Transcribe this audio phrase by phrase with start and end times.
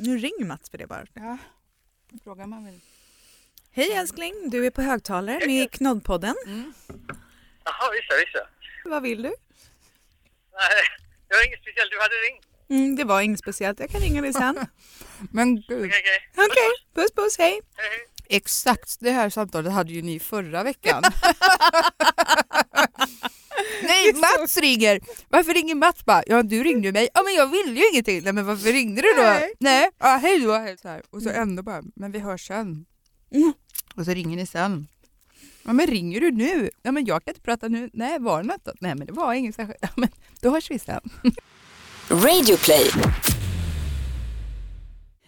[0.00, 1.06] Nu ringer Mats för det bara.
[1.14, 1.38] Ja,
[2.24, 2.80] frågar man väl.
[3.72, 6.34] Hej älskling, du är på högtalare med i Knoddpodden.
[6.46, 6.72] Mm.
[7.64, 8.36] Jaha, visst ja, visst.
[8.84, 9.28] Vad vill du?
[9.28, 10.82] Nej,
[11.28, 11.90] det var inget speciellt.
[11.90, 12.46] Du hade ringt.
[12.68, 14.66] Mm, det var inget speciellt, jag kan ringa dig sen.
[15.32, 16.46] Men gud, Okej, okej.
[16.50, 17.60] Okej, puss puss, hej.
[17.76, 18.06] Hej, hej.
[18.28, 21.02] exakt det här samtalet hade ju ni förra veckan.
[24.04, 25.00] Nej, Mats ringer!
[25.28, 26.22] Varför ringer Mats bara?
[26.26, 27.08] Ja, du ringde ju mig.
[27.14, 28.22] Ja, men jag ville ju ingenting.
[28.22, 29.22] Nej, men varför ringde du då?
[29.22, 29.52] Nej.
[29.58, 30.52] Nej, ja, hej då.
[30.52, 31.02] Hej, så här.
[31.10, 32.86] Och så ändå bara, men vi hörs sen.
[33.34, 33.52] Mm.
[33.94, 34.86] Och så ringer ni sen.
[35.62, 36.70] Ja, men ringer du nu?
[36.82, 37.90] Ja, men jag kan inte prata nu.
[37.92, 38.72] Nej, var det något då?
[38.80, 39.78] Nej, men det var inget särskilt.
[39.82, 40.08] Ja, men
[40.40, 41.00] då hörs vi sen.
[42.08, 42.90] Radioplay.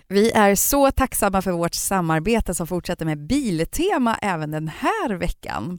[0.09, 5.79] Vi är så tacksamma för vårt samarbete som fortsätter med Biltema även den här veckan.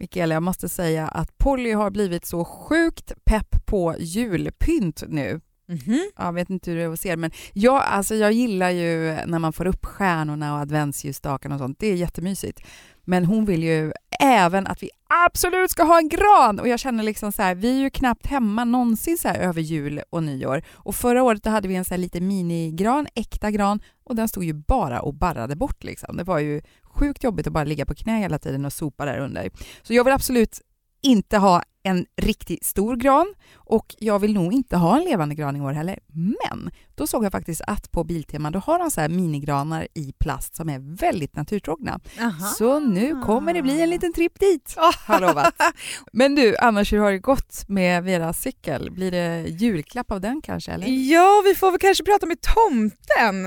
[0.00, 5.40] Mikaela, jag måste säga att Polly har blivit så sjukt pepp på julpynt nu.
[5.68, 6.10] Mhm.
[6.16, 9.38] Jag vet inte hur det är att se men jag, alltså jag gillar ju när
[9.38, 11.78] man får upp stjärnorna och adventsljusstakarna och sånt.
[11.80, 12.60] Det är jättemysigt.
[13.04, 14.90] Men hon vill ju även att vi
[15.26, 18.26] absolut ska ha en gran och jag känner liksom så här, vi är ju knappt
[18.26, 20.62] hemma någonsin så här över jul och nyår.
[20.72, 24.28] Och förra året då hade vi en så här lite minigran, äkta gran och den
[24.28, 26.16] stod ju bara och barrade bort liksom.
[26.16, 29.18] Det var ju sjukt jobbigt att bara ligga på knä hela tiden och sopa där
[29.18, 29.50] under.
[29.82, 30.60] Så jag vill absolut
[31.02, 35.56] inte ha en riktigt stor gran och jag vill nog inte ha en levande gran
[35.56, 35.98] i år heller.
[36.12, 40.12] Men då såg jag faktiskt att på Biltema då har de så här minigranar i
[40.18, 42.00] plast som är väldigt naturtrogna.
[42.20, 42.46] Aha.
[42.46, 44.74] Så nu kommer det bli en liten tripp dit,
[45.06, 45.54] har lovat.
[46.12, 48.90] Men du, annars hur har det gått med Veras cykel?
[48.90, 50.72] Blir det julklapp av den kanske?
[50.72, 50.86] Eller?
[50.86, 53.42] Ja, vi får väl kanske prata med tomten.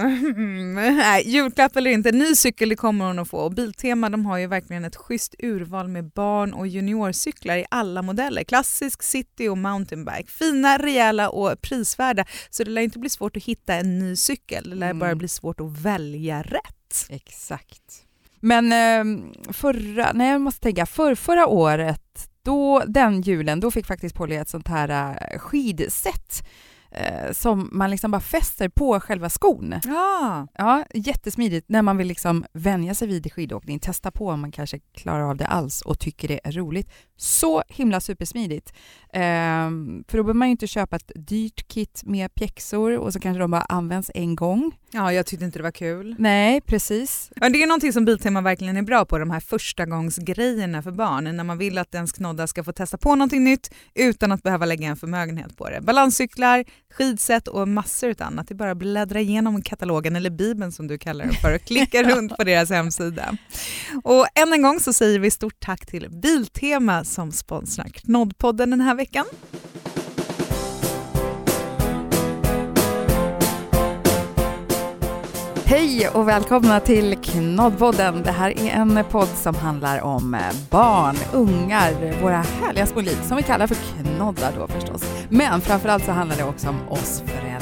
[0.75, 3.37] Nej, julklapp eller inte, ny cykel det kommer hon att få.
[3.37, 8.01] Och Biltema de har ju verkligen ett schysst urval med barn och juniorcyklar i alla
[8.01, 8.22] modeller.
[8.43, 10.31] Klassisk, city och mountainbike.
[10.31, 12.25] Fina, rejäla och prisvärda.
[12.49, 14.69] Så det lär inte bli svårt att hitta en ny cykel.
[14.69, 14.99] Det lär Mm.
[14.99, 17.05] bara bli svårt att välja rätt.
[17.09, 18.05] Exakt.
[18.39, 23.85] Men eh, förra, nej jag måste tänka, för, förra året, då, den julen, då fick
[23.85, 26.47] faktiskt Polly ett sånt här eh, skidset
[26.91, 29.75] eh, som man liksom bara fäster på själva skon.
[29.83, 34.51] Ja, Ja, jättesmidigt när man vill liksom vänja sig vid skidåkning, testa på om man
[34.51, 36.91] kanske klarar av det alls och tycker det är roligt.
[37.23, 38.73] Så himla supersmidigt.
[39.13, 43.19] Ehm, för då behöver man ju inte köpa ett dyrt kit med pjäxor och så
[43.19, 44.71] kanske de bara används en gång.
[44.91, 46.15] ja jag tyckte inte det var kul.
[46.19, 47.31] Nej, precis.
[47.35, 50.81] Ja, det är någonting som Biltema verkligen är bra på, de här första gångs grejerna
[50.81, 51.37] för barn.
[51.37, 54.65] När man vill att ens knodda ska få testa på någonting nytt utan att behöva
[54.65, 55.81] lägga en förmögenhet på det.
[55.81, 58.47] Balanscyklar, skidset och massor av annat.
[58.47, 61.61] Det är bara att bläddra igenom katalogen, eller bibeln som du kallar den för, och
[61.61, 63.37] klicka runt på deras hemsida.
[64.03, 68.81] Och än en gång så säger vi stort tack till Biltema som sponsrar Knoddpodden den
[68.81, 69.25] här veckan.
[75.65, 78.23] Hej och välkomna till Knoddpodden.
[78.23, 83.17] Det här är en podd som handlar om eh, barn, ungar, våra härliga små liv
[83.23, 85.03] som vi kallar för knoddar då förstås.
[85.29, 87.52] Men framförallt så handlar det också om oss föräldrar,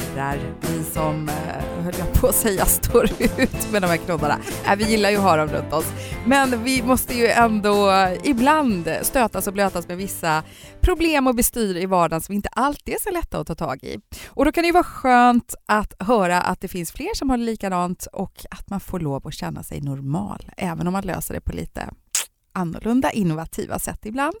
[0.60, 4.38] vi som, eh, höll jag på att säga, står ut med de här knoddarna.
[4.66, 5.92] Äh, vi gillar ju att ha dem runt oss.
[6.26, 10.42] Men vi måste ju ändå eh, ibland stötas och blötas med vissa
[10.80, 14.00] problem och bestyr i vardagen som inte alltid är så lätta att ta tag i.
[14.28, 17.36] Och då kan det ju vara skönt att höra att det finns fler som har
[17.36, 21.34] det likadant och att man får lov att känna sig normal, även om man löser
[21.34, 21.90] det på lite
[22.52, 24.36] annorlunda innovativa sätt ibland.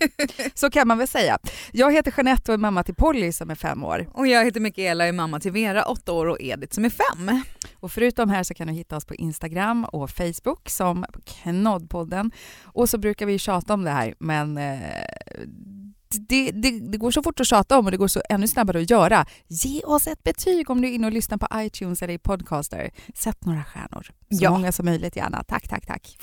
[0.54, 1.38] så kan man väl säga.
[1.72, 4.08] Jag heter Jeanette och är mamma till Polly som är fem år.
[4.12, 6.90] Och jag heter Mikaela och är mamma till Vera, åtta år och Edith som är
[6.90, 7.42] fem.
[7.74, 12.30] Och förutom här så kan du hitta oss på Instagram och Facebook som Knoddpodden.
[12.62, 14.80] Och så brukar vi tjata om det här men eh,
[16.28, 18.80] det, det, det går så fort att tjata om och det går så ännu snabbare
[18.80, 19.26] att göra.
[19.48, 22.90] Ge oss ett betyg om du är inne och lyssnar på iTunes eller i Podcaster.
[23.14, 24.02] Sätt några stjärnor.
[24.02, 24.50] Så Ja.
[24.50, 25.44] många som möjligt gärna.
[25.44, 26.18] Tack, tack, tack.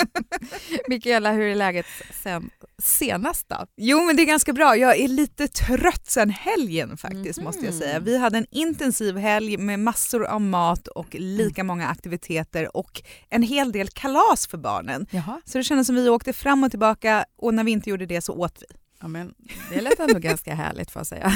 [0.88, 1.86] Mikaela, hur är läget
[2.22, 2.50] sen
[2.82, 3.66] senast då?
[3.76, 4.76] Jo men det är ganska bra.
[4.76, 8.00] Jag är lite trött sen helgen faktiskt måste jag säga.
[8.00, 13.42] Vi hade en intensiv helg med massor av mat och lika många aktiviteter och en
[13.42, 15.06] hel del kalas för barnen.
[15.10, 15.40] Jaha.
[15.44, 18.20] Så det kändes som vi åkte fram och tillbaka och när vi inte gjorde det
[18.20, 18.76] så åt vi.
[19.02, 19.34] Ja, men
[19.70, 21.32] det lät ändå ganska härligt får jag säga.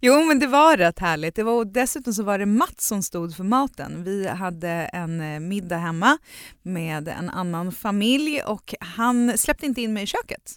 [0.00, 1.34] Jo men det var rätt härligt.
[1.34, 4.04] Det var, och dessutom så var det Mats som stod för maten.
[4.04, 6.18] Vi hade en eh, middag hemma
[6.62, 10.56] med en annan familj och han släppte inte in mig i köket.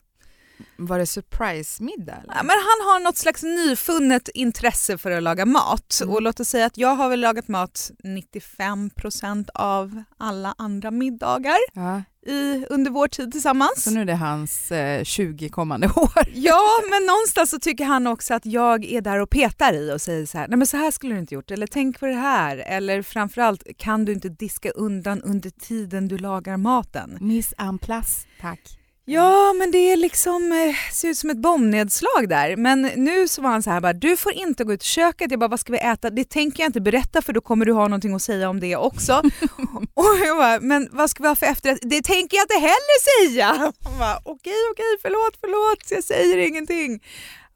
[0.77, 2.23] Var det surprise-middag?
[2.27, 6.13] Ja, men han har något slags nyfunnet intresse för att laga mat Mm.
[6.15, 11.57] och låt oss säga att jag har väl lagat mat 95% av alla andra middagar
[11.73, 13.83] Ja, i, under vår tid tillsammans.
[13.83, 16.27] så nu är det hans eh, 20 kommande år.
[16.33, 20.01] Ja, men någonstans så tycker han också att jag är där och petar i och
[20.01, 22.13] säger så här, nej men så här skulle du inte gjort, eller tänk på det
[22.13, 27.17] här, eller framförallt kan du inte diska undan under tiden du lagar maten?
[27.21, 28.78] Miss Amplas, tack.
[29.11, 32.55] Ja, men det är liksom, eh, ser ut som ett bombnedslag där.
[32.55, 35.31] Men nu så var han så här bara, du får inte gå ut i köket.
[35.31, 36.09] Jag bara, vad ska vi äta?
[36.09, 38.75] Det tänker jag inte berätta för då kommer du ha någonting att säga om det
[38.75, 39.13] också.
[39.93, 41.79] och jag bara, men vad ska vi ha för efterrätt?
[41.81, 43.45] Det tänker jag inte heller säga.
[43.83, 46.99] Han bara, okej, okej, förlåt, förlåt, jag säger ingenting.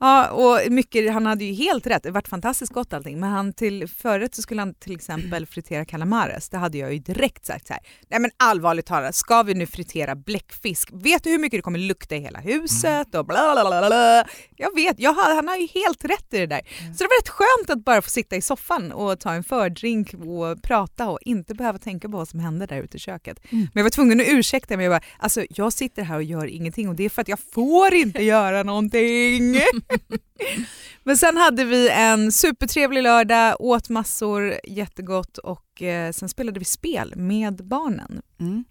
[0.04, 3.20] Ja, och mycket, han hade ju helt rätt, det varit fantastiskt gott allting.
[3.20, 6.50] Men han till förrätt så skulle han till exempel fritera calamares.
[6.50, 7.82] Det hade jag ju direkt sagt så här.
[8.10, 10.90] Nej men allvarligt talat, ska vi nu fritera bläckfisk?
[10.94, 13.16] Vet du hur mycket det kommer lukta i hela huset?
[13.16, 14.26] Och bla bla bla bla.
[14.56, 16.62] Jag vet, jag han har ju helt rätt i det där.
[16.80, 20.14] Så det var rätt skönt att bara få sitta i soffan och ta en fördrink
[20.14, 23.40] och prata och inte behöva tänka på vad som hände där ute i köket.
[23.50, 24.86] Men jag var tvungen att ursäkta mig.
[24.86, 27.40] Jag, bara, alltså, jag sitter här och gör ingenting och det är för att jag
[27.54, 29.56] får inte göra någonting.
[31.04, 36.66] Men sen hade vi en supertrevlig lördag, åt massor, jättegott och eh, sen spelade vi
[36.66, 38.64] spel med barnen Mm.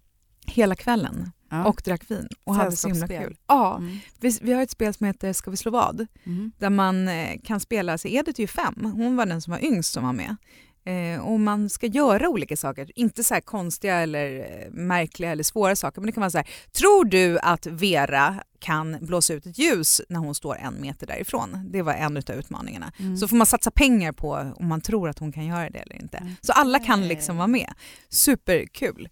[0.47, 1.65] hela kvällen Ja.
[1.65, 3.37] och drack vin och hade så himla kul.
[3.47, 3.99] Ja, Mm.
[4.21, 6.07] vi, vi har ett spel som heter Ska vi slå vad?
[6.25, 6.53] Mm.
[6.59, 9.65] där man eh, kan spela, så Edith är ju fem, hon var den som var
[9.65, 10.37] yngst som var med.
[10.85, 15.77] Eh, och man ska göra olika saker, inte så konstiga eller eh, märkliga eller svåra
[15.77, 19.59] saker, men det kan vara så här, tror du att Vera kan blåsa ut ett
[19.59, 21.69] ljus när hon står en meter därifrån?
[21.73, 22.93] Det var en av utmaningarna.
[22.99, 23.17] Mm.
[23.17, 25.97] Så får man satsa pengar på om man tror att hon kan göra det eller
[26.03, 26.17] inte.
[26.17, 26.33] Mm.
[26.41, 27.75] Så alla kan liksom vara med.
[28.09, 29.09] Superkul.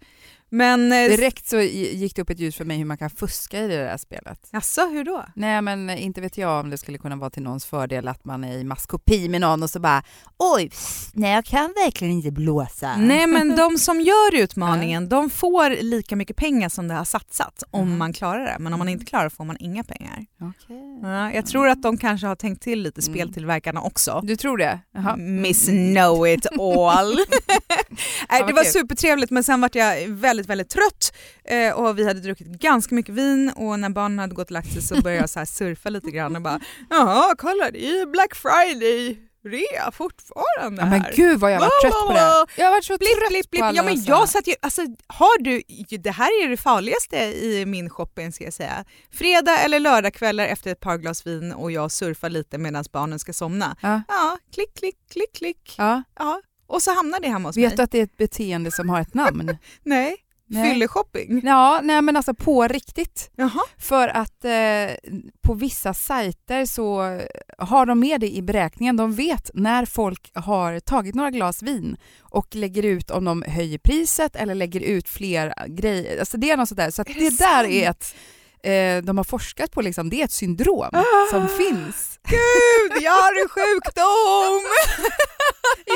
[0.50, 0.92] Men...
[0.92, 3.68] eh, Direkt så gick det upp ett ljus för mig hur man kan fuska i
[3.68, 4.48] det där spelet.
[4.52, 5.24] Jaså, hur då?
[5.34, 8.44] Nej men inte vet jag om det skulle kunna vara till någons fördel att man
[8.44, 10.02] är i maskopi med någon och så bara
[10.38, 12.96] oj, pss, nej jag kan verkligen inte blåsa.
[12.96, 17.64] Nej men de som gör utmaningen de får lika mycket pengar som det har satsats
[17.70, 17.98] om Mhm.
[17.98, 18.56] man klarar det.
[18.58, 20.26] Men om man inte klarar det får man inga pengar.
[20.40, 21.00] Okej.
[21.02, 23.14] Ja, jag tror att de kanske har tänkt till lite Mm.
[23.14, 24.20] speltillverkarna också.
[24.24, 24.80] Du tror det?
[24.94, 25.16] Jaha.
[25.16, 27.14] Miss Know It All.
[28.30, 31.12] Nej, det var supertrevligt men sen var jag väldigt väldigt trött
[31.44, 34.72] eh, och vi hade druckit ganska mycket vin och när barnen hade gått och lagt
[34.72, 36.60] sig så började jag så surfa lite grann och bara
[36.90, 41.00] jaha kolla det är ju Black Friday rea fortfarande Ja, här.
[41.00, 42.62] men gud vad jag var trött på det.
[42.62, 43.60] Jag har varit så Blipp, trött blipp, blipp.
[43.60, 45.62] på alla Ja, men jag satt ju, alltså, har du,
[45.98, 48.84] det här är det farligaste i min shopping ska jag säga.
[49.12, 53.32] Fredag eller lördagkvällar efter ett par glas vin och jag surfar lite medan barnen ska
[53.32, 53.76] somna.
[53.80, 54.02] Ja.
[54.08, 55.74] Ja, klick, klick, klick, klick.
[55.78, 56.02] Ja.
[56.18, 56.40] Ja.
[56.66, 57.76] Och så hamnar det hemma hos Vet mig.
[57.76, 59.56] du att det är ett beteende som har ett namn?
[59.82, 60.16] Nej,
[60.50, 60.72] Nej.
[60.72, 61.40] fylleshopping.
[61.44, 63.30] Ja, nej men alltså på riktigt.
[63.36, 63.60] Jaha.
[63.78, 67.20] För att eh, på vissa sajter så
[67.58, 68.96] har de med det i beräkningen.
[68.96, 73.78] De vet när folk har tagit några glas vin och lägger ut om de höjer
[73.78, 76.18] priset eller lägger ut fler grejer.
[76.18, 76.90] Alltså det är något sådär.
[76.90, 78.14] Så det, det där är ett
[78.62, 81.04] eh, de har forskat på liksom, det är ett syndrom Ah.
[81.30, 82.20] som finns.
[82.28, 84.60] Gud, jag har en sjukdom!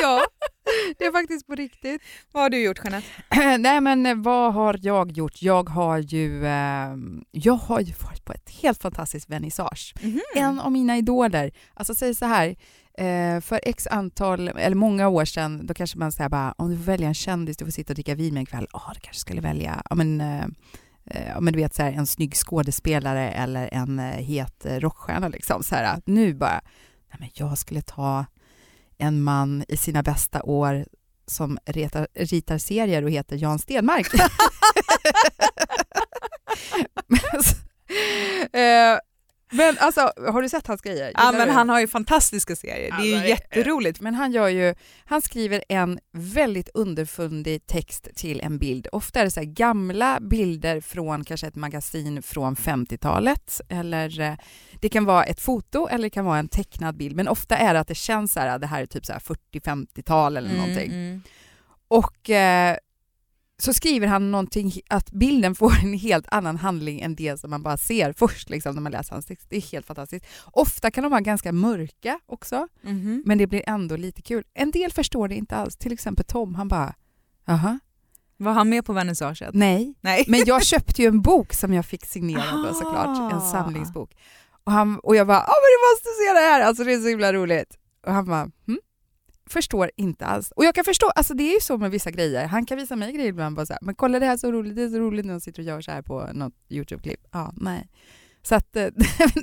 [0.03, 0.27] Ja,
[0.99, 2.03] det är faktiskt på riktigt.
[2.33, 3.07] Vad har du gjort Jeanette?
[3.59, 5.43] Nej men eh, vad har jag gjort?
[5.43, 6.95] Jag har ju, eh,
[7.31, 9.95] jag har ju varit på ett helt fantastiskt vernissage.
[10.03, 10.21] Mhm.
[10.35, 12.49] En av mina idoler, alltså säg så här,
[12.99, 16.77] eh, för x antal, eller många år sedan, då kanske man säger bara om du
[16.77, 19.01] får välja en kändis, du får sitta och dricka vin med en kväll, ja du
[19.01, 20.47] kanske skulle välja, ja men, eh,
[21.41, 25.63] men du vet så här, en snygg skådespelare eller en eh, het eh, rockstjärna liksom
[25.63, 26.61] så här, nu bara,
[27.11, 28.25] nej men jag skulle ta
[28.99, 30.87] en man i sina bästa år
[31.27, 34.07] som retar, ritar serier och heter Jan Stenmark.
[37.07, 37.57] men, så-
[38.59, 38.99] eh,
[39.55, 41.13] men alltså, har du sett hans grejer?
[41.15, 44.01] Ja, men han har ju fantastiska serier, det är ju Alltså, jätteroligt.
[44.01, 48.87] Men han gör ju, han skriver en väldigt underfundig text till en bild.
[48.93, 54.35] Ofta är det så gamla bilder från kanske ett magasin från 50-talet eller eh,
[54.81, 57.17] det kan vara ett foto eller det kan vara en tecknad bild.
[57.17, 59.21] Men ofta är det att det känns så här, det här är typ så här
[59.21, 60.91] 40-50-tal eller någonting.
[60.93, 61.23] Mm,
[61.89, 62.77] Och eh,
[63.63, 67.63] så skriver han någonting, att bilden får en helt annan handling än det som man
[67.63, 69.47] bara ser först liksom, när man läser hans text.
[69.51, 70.27] Det är helt fantastiskt.
[70.45, 72.97] Ofta kan de vara ganska mörka också, mm.
[72.97, 73.23] Mhm.
[73.27, 74.45] men det blir ändå lite kul.
[74.55, 75.77] En del förstår det inte alls.
[75.77, 76.95] Till exempel Tom, han bara,
[77.45, 77.79] jaha,
[78.37, 79.51] Var han med på vernissaget?
[79.55, 79.95] nej.
[80.01, 80.25] Nej.
[80.29, 82.75] Men jag köpte ju en bok som jag fick signerad Ah.
[82.75, 84.11] såklart, en samlingsbok.
[84.65, 86.99] Och, han, och jag bara, ja men du måste se det här, alltså det är
[87.01, 87.79] så himla roligt.
[88.07, 88.79] Och han bara, hm?
[89.47, 90.53] Förstår inte alls.
[90.57, 92.47] Och jag kan förstå, alltså det är ju så med vissa grejer.
[92.47, 94.53] Han kan visa mig grejer ibland bara så här, men kolla det här är så
[94.53, 97.21] roligt, det är så roligt när de sitter och gör så här på något YouTube-klipp.
[97.33, 97.89] Ja, nej.
[98.43, 98.83] Så att eh,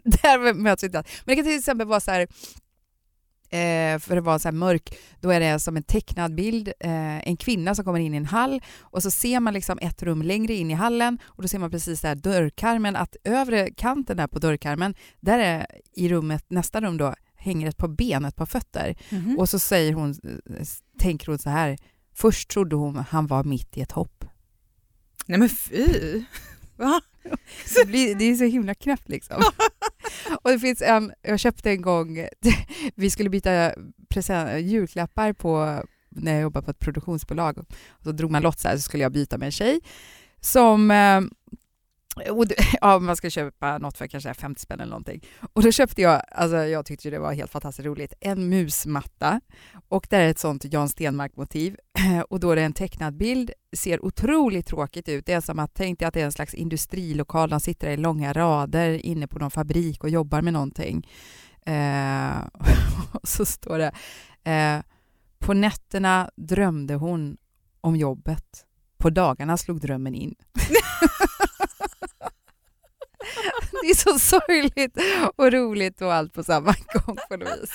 [0.04, 0.98] där möts vi inte.
[0.98, 1.08] alls.
[1.26, 2.22] Men det kan till exempel vara så här,
[3.52, 7.28] eh, för att vara så här mörk, då är det som en tecknad bild, eh,
[7.28, 10.22] en kvinna som kommer in i en hall och så ser man liksom ett rum
[10.22, 14.28] längre in i hallen och då ser man precis där dörrkarmen, att övre kanten där
[14.28, 18.46] på dörrkarmen, där är i rummet, nästa rum då, hänger ett par ben, ett par
[18.46, 18.96] fötter.
[19.10, 19.40] Mhm.
[19.40, 20.16] Och så säger hon,
[21.00, 21.78] tänker hon så här,
[22.14, 24.26] först trodde hon han var mitt i ett hopp.
[25.26, 26.24] Nej men fy!
[26.76, 27.02] Va?
[27.76, 29.44] Det, blir, det är så himla knäppt liksom.
[30.42, 32.28] och det finns en, jag köpte en gång,
[32.96, 33.74] vi skulle byta
[34.10, 37.58] present, julklappar på, när jag jobbade på ett produktionsbolag.
[37.58, 39.80] Och så drog man lott så här så skulle jag byta med en tjej
[40.40, 41.22] som eh,
[42.30, 45.26] och det, ja, man ska köpa något för kanske 50 spänn eller någonting.
[45.54, 49.42] Och då köpte jag, alltså jag tyckte det var helt fantastiskt roligt, en musmatta.
[49.90, 51.76] Och där är ett sånt Jan Stenmark-motiv.
[52.30, 55.26] Och då är det en tecknad bild, ser otroligt tråkigt ut.
[55.26, 57.98] Det är som att, tänk dig att det är en slags industrilokal, de sitter i
[57.98, 61.08] långa rader inne på någon fabrik och jobbar med någonting.
[61.66, 62.38] Eh,
[63.12, 63.92] och så står det,
[64.52, 64.82] eh,
[65.40, 67.38] på nätterna drömde hon
[67.82, 68.66] om jobbet.
[68.98, 70.36] På dagarna slog drömmen in.
[73.84, 74.98] Det är så sorgligt
[75.36, 77.72] och roligt och allt på samma gång på något vis.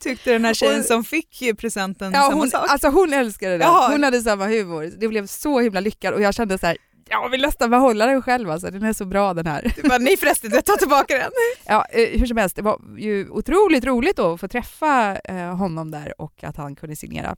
[0.00, 2.64] Tyckte den här tjejen Och- som fick presenten Ja, samma hon, sak?
[2.68, 3.56] alltså hon älskade.
[3.56, 3.90] Jaha.
[3.92, 4.90] Hon hade samma humor.
[4.98, 6.76] Det blev så himla lyckat och jag kände så här,
[7.08, 8.70] jag vill nästan behålla den själv alltså.
[8.70, 9.72] Den är så bra den här.
[9.76, 11.30] Du bara, nej förresten, jag tar tillbaka den.
[11.66, 15.56] Ja, eh, hur som helst, det var ju otroligt roligt då att få träffa eh,
[15.56, 17.36] honom där och att han kunde signera.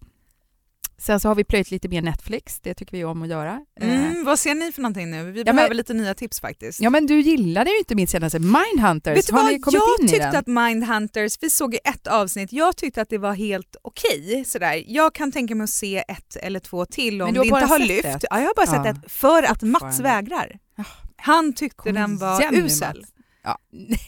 [1.00, 3.60] Sen så har vi plöjt lite mer Netflix, det tycker vi om att göra.
[3.80, 5.30] Eh, Mm, vad ser ni för någonting nu?
[5.32, 6.80] Vi men- behöver lite nya tips faktiskt.
[6.80, 9.74] Ja men du gillade ju inte min senaste Mindhunters, Vet du har vad, ni kommit
[9.74, 10.36] jag in i tyckte den?
[10.36, 14.44] att Mindhunters, vi såg ju ett avsnitt, jag tyckte att det var helt okej.
[14.46, 14.84] sådär.
[14.86, 17.78] Jag kan tänka mig att se ett eller två till om Men det inte har
[17.78, 18.04] lyft.
[18.04, 18.24] ett?
[18.30, 20.58] Ja, jag har bara Ja, sett ett för att Mats vägrar.
[20.76, 20.84] Ja.
[21.16, 23.06] Han tyckte Kom den var usel.
[23.44, 23.58] Ja.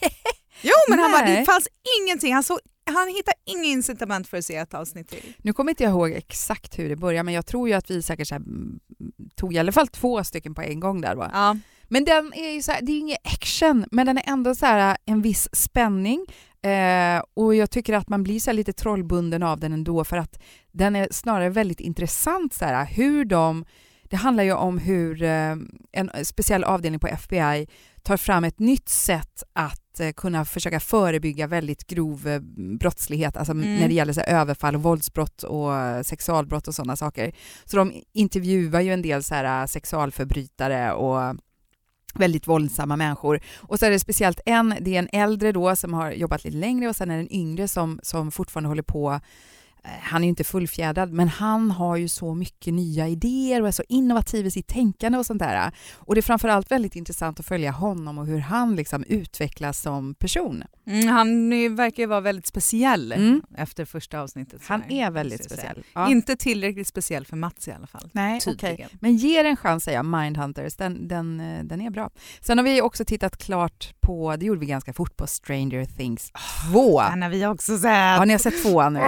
[0.63, 1.39] Jo men han bara, Nej.
[1.39, 1.67] det fanns
[2.01, 2.59] ingenting, han, såg,
[2.91, 5.33] han hittade inga incitament för att se ett avsnitt till.
[5.37, 8.01] Nu kommer inte jag ihåg exakt hur det började men jag tror ju att vi
[8.01, 8.79] säkert så här, mm,
[9.35, 11.29] tog i alla fall två stycken på en gång där va?
[11.33, 11.57] Ja.
[11.87, 14.65] Men den är ju så här, det är ingen action men den är ändå så
[14.65, 16.25] här en viss spänning
[16.63, 20.41] eh, och jag tycker att man blir så lite trollbunden av den ändå för att
[20.71, 23.65] den är snarare väldigt intressant så här hur de
[24.03, 25.55] det handlar ju om hur eh,
[25.91, 27.67] en speciell avdelning på FBI
[28.03, 32.39] tar fram ett nytt sätt att eh, kunna försöka förebygga väldigt grov eh,
[32.79, 33.75] brottslighet, alltså Mm.
[33.75, 37.31] när det gäller så överfall våldsbrott och eh, sexualbrott och sådana saker.
[37.65, 41.35] Så de intervjuar ju en del så här, sexualförbrytare och
[42.15, 43.39] väldigt våldsamma människor.
[43.59, 46.57] Och så är det speciellt en, det är en äldre då som har jobbat lite
[46.57, 49.19] längre och sen är det en yngre som, som fortfarande håller på
[50.01, 53.71] han är ju inte fullfjädrad, men han har ju så mycket nya idéer och är
[53.71, 55.71] så innovativ i sitt tänkande och sånt där.
[55.97, 60.15] Och det är framförallt väldigt intressant att följa honom och hur han liksom utvecklas som
[60.15, 60.63] person.
[60.87, 63.41] Mm, han verkar ju vara väldigt speciell Mm.
[63.57, 64.61] efter första avsnittet.
[64.65, 65.83] Han är väldigt speciell.
[65.93, 66.09] Ja.
[66.11, 68.09] Inte tillräckligt speciell för Mats i alla fall.
[68.11, 68.57] Nej, okej.
[68.57, 68.89] Tydligen.
[69.01, 72.09] Men ge det en chans säger jag, Mindhunters, den, den, eh, den är bra.
[72.41, 76.31] Sen har vi också tittat klart på, det gjorde vi ganska fort, på Stranger Things
[76.71, 77.01] 2.
[77.01, 78.17] Den har vi också sett.
[78.17, 78.99] Har ni har sett tvåan nu?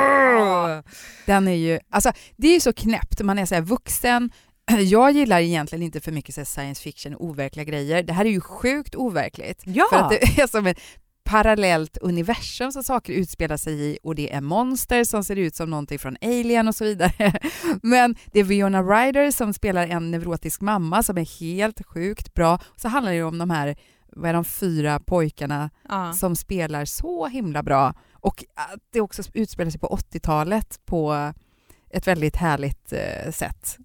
[1.26, 4.32] Den är ju, alltså det är ju så knäppt, man är så här vuxen,
[4.80, 8.04] jag gillar egentligen inte för mycket så science fiction, overkliga grejer.
[8.04, 9.62] Det här är ju sjukt overkligt.
[9.66, 10.80] Ja, För att det är som ett
[11.24, 15.70] parallellt universum som saker utspelar sig i och det är monster som ser ut som
[15.70, 17.40] någonting från Alien och så vidare.
[17.82, 22.60] Men det är Fiona Ryder som spelar en neurotisk mamma som är helt sjukt bra.
[22.76, 23.76] Så handlar det om de här
[24.16, 26.14] vad är de fyra pojkarna ja.
[26.14, 31.34] som spelar så himla bra och att det också utspelar sig på 80-talet på
[31.90, 33.78] ett väldigt härligt eh, sätt.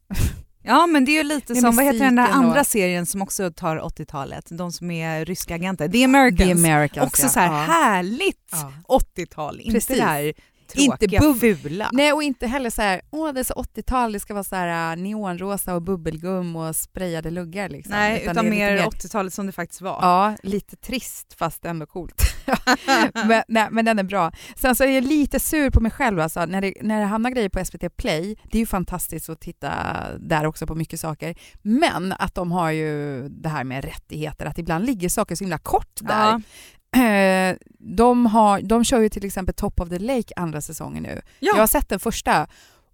[0.62, 3.06] ja, men det är ju lite som, vad heter den där musiken och- andra serien
[3.06, 4.46] som också tar 80-talet?
[4.50, 5.88] De som är ryska agenter.
[5.88, 6.48] The Americans.
[6.62, 7.06] The Americans.
[7.06, 7.28] också ja.
[7.28, 7.72] så här Ja.
[7.72, 8.72] härligt Ja.
[8.88, 10.32] 80-tal, inte det här
[10.68, 11.90] tråkiga, bubb- fula.
[11.92, 14.56] Nej, och inte heller så här, åh det är så 80-tal, det ska vara så
[14.56, 17.90] här äh, neonrosa och bubbelgum och sprayade luggar liksom.
[17.92, 19.98] Nej, utan, är mer lite 80-talet som det faktiskt var.
[20.02, 22.22] Ja, lite trist fast ändå coolt.
[23.26, 24.32] men, nej, men den är bra.
[24.56, 27.30] Sen så är jag lite sur på mig själv alltså, när det, när det hamnar
[27.30, 28.36] grejer på SVT Play.
[28.50, 29.72] Det är ju fantastiskt att titta
[30.18, 31.34] där också på mycket saker.
[31.62, 35.58] Men att de har ju det här med rättigheter, att ibland ligger saker så himla
[35.58, 36.42] kort där.
[36.90, 36.98] Ja.
[37.02, 41.20] Eh, De, har, de kör ju till exempel Top of the Lake andra säsongen nu.
[41.38, 41.52] Ja.
[41.54, 42.46] Jag har sett den första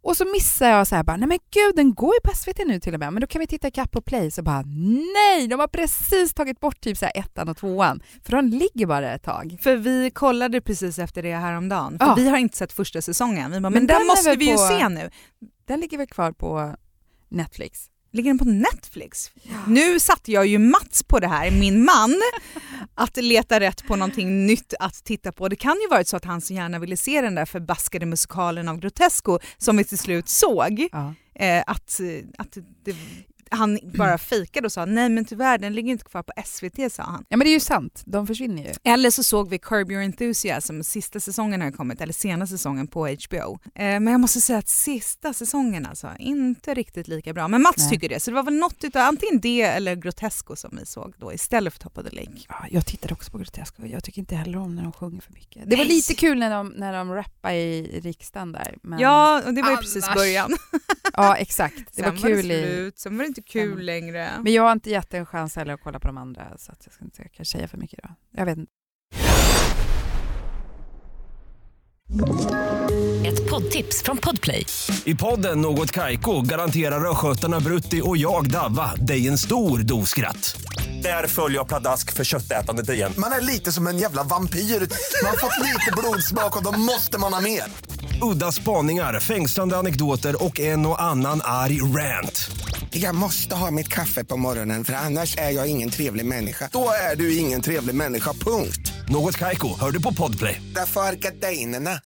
[0.03, 2.59] och så missar jag så här bara, nej men gud den går ju på SVT
[2.67, 4.63] nu till och med, men då kan vi titta ikapp på Play så bara
[5.15, 8.87] nej, de har precis tagit bort typ så här ettan och tvåan för de ligger
[8.87, 9.59] bara ett tag.
[9.63, 12.15] För vi kollade precis efter det häromdagen, för Ja.
[12.15, 13.51] vi har inte sett första säsongen.
[13.51, 15.11] Vi bara, men, Men den den måste vi ju på- se nu.
[15.67, 16.75] Den ligger väl kvar på
[17.29, 17.91] Netflix?
[18.13, 19.31] Ligger den på Netflix?
[19.67, 22.15] Nu satte jag ju Mats på det här, min man,
[22.95, 25.49] att leta rätt på någonting nytt att titta på.
[25.49, 28.69] Det kan ju varit så att han så gärna ville se den där förbaskade musikalen
[28.69, 30.89] av Grotesco som vi till slut såg.
[30.93, 31.15] Ja.
[31.35, 32.01] Eh, att,
[32.39, 32.97] att det,
[33.55, 37.03] han bara fejkade och sa nej men tyvärr den ligger inte kvar på SVT sa
[37.03, 37.25] han.
[37.29, 38.73] ja men det är ju sant, de försvinner ju.
[38.85, 43.09] Eller så såg vi Curb Your Enthusiasm, sista säsongen har kommit, eller senaste säsongen på
[43.09, 43.59] HBO.
[43.65, 47.49] Eh, men jag måste säga att sista säsongen alltså, inte riktigt lika bra.
[47.49, 47.91] Men Mats Nej.
[47.91, 51.15] tycker det, så det var väl något utav antingen det eller Grotesco som vi såg
[51.19, 52.41] då istället för Top of the Lake.
[52.49, 55.33] Ja, jag tittade också på Grotesco jag tycker inte heller om när de sjunger för
[55.33, 55.71] mycket.
[55.71, 55.95] Det var Nej.
[55.95, 58.79] lite kul när de, när de rappade i riksdagen där.
[58.83, 58.99] Men...
[58.99, 60.57] Ja, och det var ju precis början.
[61.13, 61.77] ja, exakt.
[61.77, 62.63] Det Sen var kul det i...
[62.65, 64.31] slut, sen var det inte kul Sen- längre.
[64.43, 66.79] Men jag har inte gett en chans heller att kolla på de andra så att
[66.85, 68.09] jag ska inte kanske säga för mycket då.
[68.37, 68.73] Jag vet inte.
[73.27, 74.67] Ett poddtips från Podplay.
[75.05, 80.57] I podden Något Kaiko garanterar östgötarna Brutti och jag, Davva, dig en stor dos skratt.
[81.03, 83.13] Där följer jag pladask för köttätandet igen.
[83.19, 84.59] Man är lite som en jävla vampyr.
[84.59, 87.63] Man har fått lite blodsmak och då måste man ha mer.
[88.23, 92.51] Udda spaningar, fängslande anekdoter och en och annan arg rant.
[92.97, 96.69] Jag måste ha mitt kaffe på morgonen för annars är jag ingen trevlig människa.
[96.73, 98.93] Då är du ingen trevlig människa, punkt.
[99.09, 100.63] Något Kaiko, hör du på Podplay.
[100.75, 102.01] Därför är gardinerna.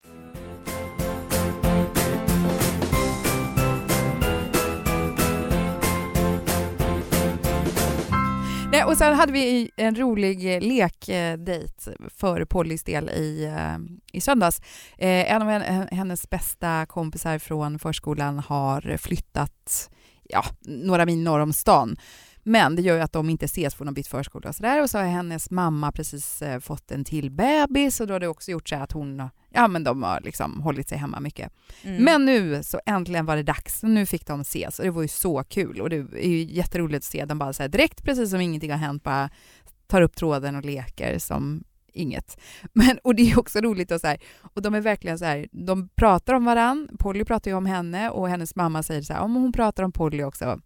[8.73, 13.79] Nej, och sen hade vi en rolig eh, lekdejt för Pollys del i, eh,
[14.13, 14.61] i söndags.
[14.99, 19.91] Eh, en av hen- hennes bästa kompisar från förskolan har flyttat
[20.29, 21.97] ja, några mil norr om stan.
[22.43, 24.83] Men det gör ju att de inte ses för de har bytt förskola och sådär.
[24.83, 28.29] Och så har hennes mamma precis eh, fått en till bebis och då har det
[28.29, 31.53] också gjort så att hon, ja men de har liksom hållit sig hemma mycket.
[31.83, 32.05] Mm.
[32.05, 33.83] Men nu så äntligen var det dags.
[33.83, 36.99] Nu fick de ses och det var ju så kul och det är ju jätteroligt
[36.99, 39.31] att se dem bara så direkt precis som ingenting har hänt bara
[39.87, 41.65] tar upp tråden och leker som
[41.99, 42.41] inget.
[42.73, 44.19] Men, och det är också roligt och så här,
[44.55, 46.89] och de är verkligen så här, de pratar om varann.
[46.99, 49.93] Polly pratar ju om henne och hennes mamma säger så här, om hon pratar om
[49.93, 50.61] Polly också.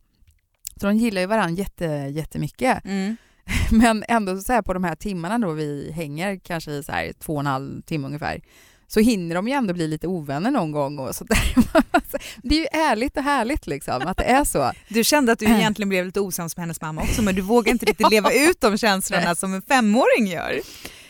[0.80, 2.84] Så de gillar ju varann jätte, jättemycket.
[2.84, 3.16] Mm.
[3.70, 7.12] Men ändå så här på de här timmarna då vi hänger, kanske i så här
[7.12, 8.40] två och en halv timme ungefär,
[8.86, 11.54] så hinner de ju ändå bli lite ovänner någon gång och sådär.
[12.42, 14.72] Det är ju ärligt och härligt liksom att det är så.
[14.88, 17.72] Du kände att du egentligen blev lite osams med hennes mamma också men du vågar
[17.72, 20.60] inte riktigt leva ut de känslorna som en femåring gör.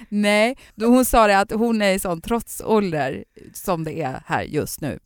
[0.08, 4.42] Nej, då hon sa det att hon är i sån trotsålder som det är här
[4.42, 4.98] just nu.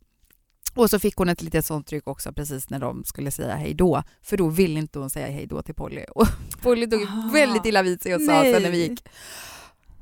[0.75, 3.73] Och så fick hon ett litet sånt tryck också precis när de skulle säga hej
[3.73, 4.03] då.
[4.21, 6.03] För då ville inte hon säga hej då till Polly.
[6.15, 6.27] Och
[6.61, 8.53] Polly tog Ah, väldigt illa vid sig och sa nej.
[8.53, 9.03] sen när vi gick.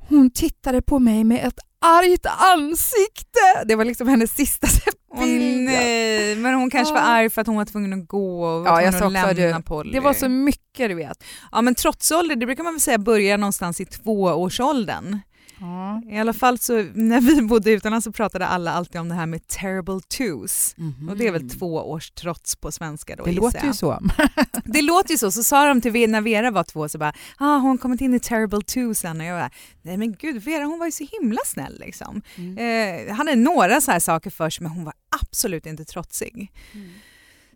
[0.08, 3.64] Hon tittade på mig med ett argt ansikte.
[3.66, 4.68] Det var liksom hennes sista
[5.18, 8.64] Åh nej, men hon kanske var arg för att hon var tvungen att gå och
[8.64, 9.62] var Ja, tvungen att lämna det.
[9.66, 9.92] Polly.
[9.92, 11.24] Det var så mycket du vet.
[11.52, 15.20] Ja men trotsålder, det brukar man väl säga börjar någonstans i tvåårsåldern.
[15.60, 16.02] Ja.
[16.10, 19.26] I alla fall så när vi bodde utomlands så pratade alla alltid om det här
[19.26, 20.76] med terrible twos.
[21.10, 23.36] Och det är väl två års trots på svenska då Mm.
[23.36, 23.76] Det låter ju jag.
[23.76, 24.00] så.
[24.66, 25.32] Det låter ju så.
[25.32, 28.14] Så sa de till Ve- när Vera var två så bara, ah, hon kommit in
[28.14, 29.50] i terrible two sen och jag bara,
[29.82, 32.22] nej men gud Vera hon var ju så himla snäll liksom.
[32.36, 33.08] Mm.
[33.08, 36.52] Eh, hade några så här saker för sig men hon var absolut inte trotsig.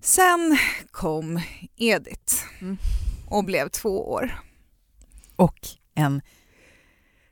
[0.02, 0.58] Sen
[0.92, 1.42] kom
[1.78, 2.78] Edith Mm.
[3.30, 4.40] och blev två år.
[5.36, 5.58] Och
[5.96, 6.22] en...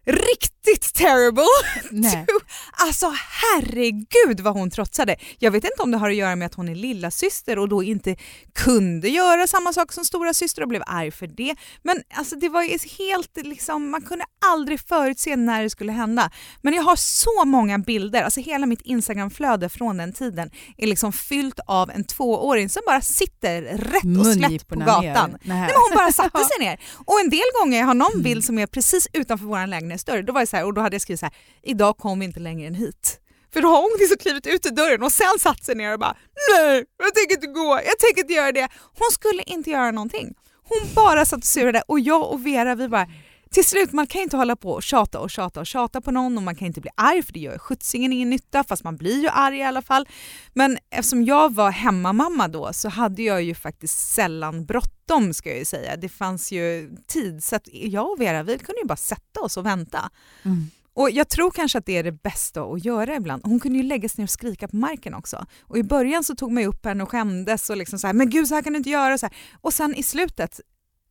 [0.07, 1.43] Riktigt terrible!
[1.91, 2.25] Nej.
[2.71, 5.15] Alltså herregud vad hon trotsade.
[5.39, 7.69] Jag vet inte om det har att göra med att hon är lilla syster och
[7.69, 8.15] då inte
[8.55, 11.55] kunde göra samma sak som stora syster och blev arg för det.
[11.83, 16.31] Men alltså det var helt liksom, man kunde aldrig förutse när det skulle hända.
[16.61, 21.13] Men jag har så många bilder, alltså hela mitt Instagramflöde från den tiden är liksom
[21.13, 25.29] fyllt av en tvååring som bara sitter rätt och slätt på gatan.
[25.31, 25.39] Nej.
[25.43, 26.79] Nej, men hon bara satte sig ner.
[27.05, 29.67] Och en del gånger, jag har någon bild som är precis utanför vår
[29.97, 32.19] lägenhetsdörr, då var jag så här, och då hade jag skrivit så här, idag kom
[32.19, 33.19] vi inte längre än hit.
[33.53, 35.99] För då har hon liksom klivit ut ur dörren och sen satt sig ner och
[35.99, 36.15] bara,
[36.51, 38.69] nej, jag tänker inte gå, jag tänker inte göra det.
[38.99, 40.33] Hon skulle inte göra någonting.
[40.69, 43.07] Hon bara satt och surade och jag och Vera, vi bara,
[43.51, 46.37] till slut, man kan inte hålla på och tjata och tjata och tjata på någon
[46.37, 49.21] och man kan inte bli arg för det gör skjutsingen ingen nytta fast man blir
[49.21, 50.07] ju arg i alla fall.
[50.53, 55.59] Men eftersom jag var hemmamamma då så hade jag ju faktiskt sällan bråttom ska jag
[55.59, 55.97] ju säga.
[55.97, 59.57] Det fanns ju tid så att jag och Vera vi kunde ju bara sätta oss
[59.57, 60.09] och vänta.
[60.43, 60.69] Mm.
[60.93, 63.41] Och Jag tror kanske att det är det bästa att göra ibland.
[63.45, 65.45] Hon kunde ju lägga sig ner och skrika på marken också.
[65.61, 68.29] Och I början så tog man upp henne och skämdes och liksom så här, men
[68.29, 69.17] gud så här kan du inte göra.
[69.17, 69.35] Så här.
[69.61, 70.59] Och sen i slutet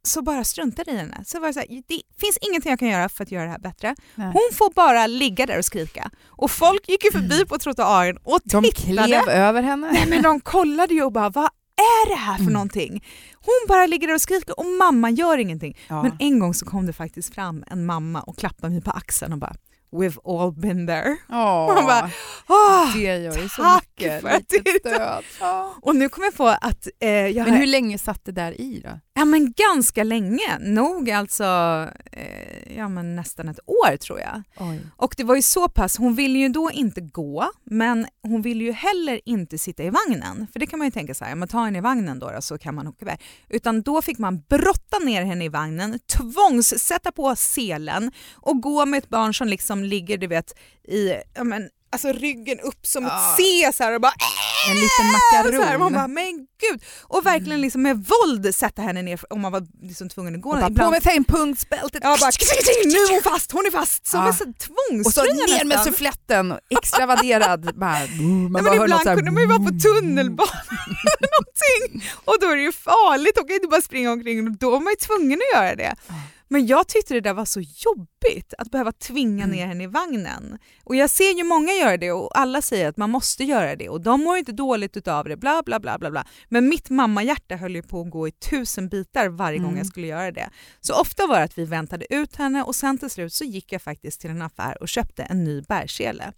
[0.06, 1.24] så bara struntade i henne.
[1.26, 3.50] Så var det, så här, det finns ingenting jag kan göra för att göra det
[3.50, 3.94] här bättre.
[4.14, 4.26] Nej.
[4.32, 6.10] Hon får bara ligga där och skrika.
[6.26, 9.06] Och folk gick ju förbi på trottoaren och De tittade.
[9.06, 9.90] klev över henne.
[9.92, 11.44] Nej men de kollade ju och bara vad
[11.78, 13.04] är det här för någonting?
[13.34, 15.78] Hon bara ligger där och skriker och mamma gör ingenting.
[15.88, 16.02] Ja.
[16.02, 19.32] Men en gång så kom det faktiskt fram en mamma och klappade mig på axeln
[19.32, 19.54] och bara
[19.92, 21.16] We've all been there.
[21.28, 22.10] Åh, Man bara,
[22.48, 22.94] Åh!
[22.96, 24.20] det gör ju så tack mycket.
[24.20, 25.24] för att du- stöd.
[25.82, 28.60] Och nu kom jag på att eh, jag Men har hur länge satt det där
[28.60, 29.00] i då?
[29.18, 31.44] Ja men ganska länge, nog alltså
[32.12, 34.42] eh, ja, men nästan ett år tror jag.
[34.58, 34.80] Oj.
[34.96, 38.64] Och det var ju så pass, hon ville ju då inte gå men hon ville
[38.64, 40.46] ju heller inte sitta i vagnen.
[40.52, 42.30] För det kan man ju tänka så här, ja, men ta henne i vagnen då,
[42.30, 43.20] då så kan man åka iväg.
[43.48, 48.86] Utan då fick man brotta ner henne i vagnen, tvångs sätta på selen och gå
[48.86, 50.54] med ett barn som liksom ligger du vet
[50.88, 53.08] i ja, men, alltså ryggen upp som Ah.
[53.08, 54.12] ett C så här, och bara
[54.70, 55.06] En liten
[55.48, 55.78] och så här, makaron.
[55.80, 56.82] man bara, men gud!
[57.02, 60.50] Och verkligen liksom med våld sätta henne ner om man var liksom tvungen att gå.
[60.50, 62.00] Och bara, på med fempunktsbältet.
[62.04, 62.30] Ja, bara,
[62.84, 64.06] nu är hon fast, hon är fast!
[64.06, 64.26] Som Ja.
[64.26, 64.56] en sån och
[65.12, 66.48] så tvångströja ner med suffletten,
[67.74, 70.48] bara, man Nej, bara något ibland så här- kunde man ju vara på tunnelbanan
[71.16, 74.56] eller någonting och då är det ju farligt, och kan inte bara springa omkring och
[74.58, 75.94] då var man ju tvungen att göra det.
[76.48, 79.56] Men jag tyckte det där var så jobbigt att behöva tvinga Mm.
[79.56, 80.58] ner henne i vagnen.
[80.84, 83.88] Och jag ser ju många göra det och alla säger att man måste göra det
[83.88, 86.26] och de mår inte dåligt utav det, bla bla bla bla bla.
[86.48, 89.78] Men mitt mammahjärta höll ju på att gå i tusen bitar varje gång Mm.
[89.78, 90.50] jag skulle göra det.
[90.80, 93.72] Så ofta var det att vi väntade ut henne och sen till slut så gick
[93.72, 96.32] jag faktiskt till en affär och köpte en ny bärsele.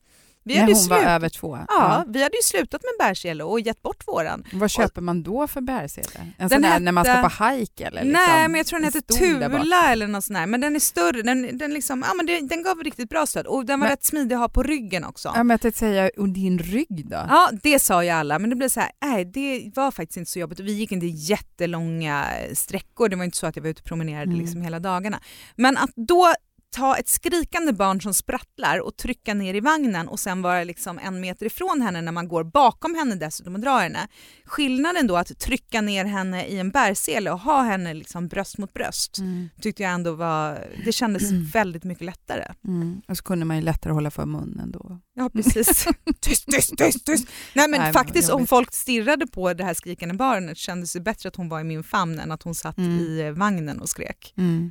[0.48, 1.58] Vi När hade hon var över två.
[1.68, 4.44] Ja, vi hade ju slutat med bärsele och gett bort våran.
[4.52, 6.08] Vad köper man då för bärsele?
[6.20, 8.04] En Den sån där när man ska på hike eller?
[8.04, 9.18] Liksom, Nej, men jag tror den hette bak?
[9.18, 10.46] Tula eller något sånt där.
[10.46, 13.46] Men den är större, den, den, liksom, ja, men det, den gav riktigt bra stöd
[13.46, 15.28] och den var Men- rätt smidig att ha på ryggen också.
[15.34, 17.16] Ja, men jag tänkte säga, och din rygg då?
[17.28, 20.30] Ja, det sa ju alla, men det blev så här, nej det var faktiskt inte
[20.30, 20.60] så jobbigt.
[20.60, 24.22] Vi gick inte jättelånga sträckor, det var inte så att jag var ute och promenerade
[24.30, 24.38] Mm.
[24.40, 25.20] liksom hela dagarna.
[25.56, 26.32] Men att då
[26.70, 30.98] ta ett skrikande barn som sprattlar och trycka ner i vagnen och sen vara liksom
[30.98, 34.08] en meter ifrån henne när man går bakom henne dessutom och drar henne.
[34.44, 38.72] Skillnaden då att trycka ner henne i en bärsele och ha henne liksom bröst mot
[38.72, 39.48] bröst Mm.
[39.60, 42.52] tyckte jag ändå var, det kändes väldigt mycket lättare.
[42.64, 43.00] Mm.
[43.08, 45.00] Och så kunde man ju lättare hålla för munnen då.
[45.14, 45.86] Ja precis.
[46.20, 47.28] tyst, tyst, tyst, tyst.
[47.54, 51.28] Nej men Nej, faktiskt om folk stirrade på det här skrikande barnet kändes det bättre
[51.28, 52.98] att hon var i min famn än att hon satt Mm.
[52.98, 54.34] i vagnen och skrek.
[54.36, 54.70] Mm.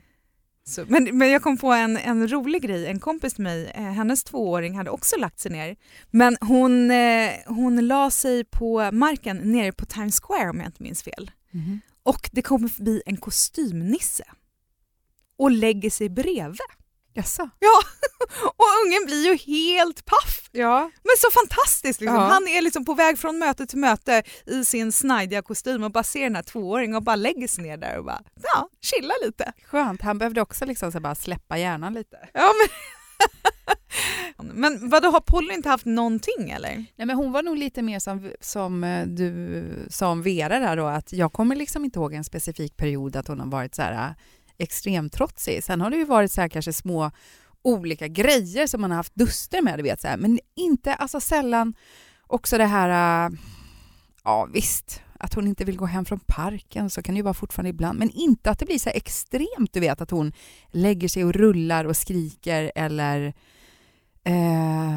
[0.68, 3.82] Så, men, men jag kom på en, en rolig grej, en kompis till mig, eh,
[3.82, 5.76] hennes tvååring hade också lagt sig ner.
[6.12, 10.84] Men hon, eh, hon la sig på marken nere på Times Square om jag inte
[10.84, 11.32] minns fel.
[11.52, 11.82] Mhm.
[12.04, 14.24] Och det kommer förbi en kostymnisse
[15.38, 16.60] och lägger sig bredvid.
[17.18, 17.50] Jaså?
[17.60, 17.82] Ja,
[18.46, 20.50] och ungen blir ju helt paff.
[20.52, 20.92] Ja.
[21.04, 22.02] Men så fantastiskt!
[22.02, 22.16] Liksom.
[22.16, 22.22] Ja.
[22.22, 26.04] Han är liksom på väg från möte till möte i sin snajdiga kostym och bara
[26.04, 29.54] ser den här tvååringen och bara lägger sig ner där och bara ja, chilla lite.
[29.66, 32.18] Skönt, han behövde också liksom så bara släppa hjärnan lite.
[32.34, 32.70] Ja, men
[34.54, 36.76] men vadå, har Polly inte haft någonting eller?
[36.76, 40.78] Nej, men hon var nog lite mer som, som eh, du sa om Vera där
[40.78, 43.82] då, att jag kommer liksom inte ihåg en specifik period att hon har varit så
[43.82, 44.16] här
[44.58, 45.64] extremtrotsig.
[45.64, 47.12] Sen har det ju varit så här kanske små
[47.62, 50.18] olika grejer som man har haft duster med, du vet, så här.
[50.18, 51.76] men inte, alltså sällan
[52.28, 53.32] också det här, äh,
[54.24, 57.34] ja visst, att hon inte vill gå hem från parken så kan det ju vara
[57.34, 60.34] fortfarande ibland, men inte att det blir så här extremt, du vet, att hon
[60.72, 63.34] lägger sig och rullar och skriker eller
[64.28, 64.97] Eh,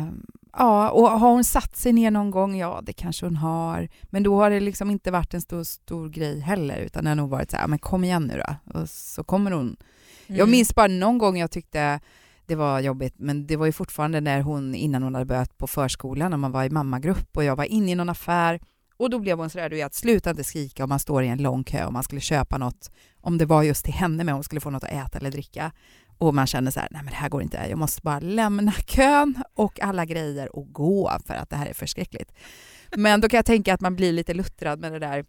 [0.60, 2.56] ja, och har hon satt sig ner någon gång?
[2.56, 3.88] Ja, det kanske hon har.
[4.04, 7.14] Men då har det liksom inte varit en stor, stor grej heller, utan det har
[7.16, 8.80] nog varit så här, men kom igen nu då.
[8.80, 9.76] Och så kommer hon.
[10.26, 10.50] Jag Mm.
[10.50, 12.00] minns bara någon gång jag tyckte
[12.46, 15.66] det var jobbigt, men det var ju fortfarande när hon, innan hon hade börjat på
[15.66, 18.60] förskolan, när man var i mammagrupp och jag var inne i någon affär
[18.96, 21.42] och då blev hon sådär, du vet, sluta inte skrika om man står i en
[21.42, 24.44] lång kö och man skulle köpa något, om det var just till henne med hon
[24.44, 25.72] skulle få något att äta eller dricka.
[26.20, 28.72] Och man känner så här, nej men det här går inte, jag måste bara lämna
[28.72, 32.32] kön och alla grejer och gå för att det här är förskräckligt.
[32.96, 35.24] Men då kan jag tänka att man blir lite luttrad med det där,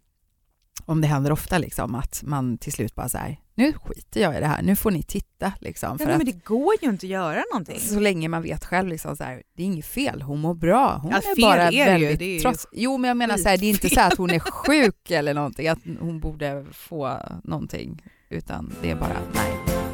[0.84, 4.36] om det händer ofta, liksom, att man till slut bara så här, nu skiter jag
[4.36, 5.52] i det här, nu får ni titta.
[5.60, 7.80] Liksom, Ja, att, men det går ju inte att göra någonting.
[7.80, 10.98] så länge man vet själv, liksom, så här, det är inget fel, hon mår bra.
[11.02, 12.66] Hon Ja, är bara är väldigt ju trots.
[12.72, 15.34] Jo, men jag menar så här, det är inte så att hon är sjuk eller
[15.34, 19.91] någonting, att hon borde få någonting, utan det är bara nej.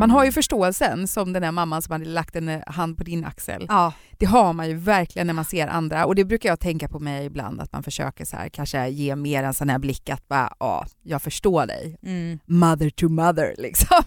[0.00, 3.04] Man har ju förståelsen som den här mamman som hade lagt en eh, hand på
[3.04, 3.66] din axel.
[3.68, 3.92] Ja.
[4.18, 6.98] Det har man ju verkligen när man ser andra och det brukar jag tänka på
[6.98, 10.28] mig ibland att man försöker så här kanske ge mer en sån här blick att
[10.28, 11.98] bara ja, jag förstår dig.
[12.02, 12.38] Mm.
[12.46, 14.02] Mother to mother liksom.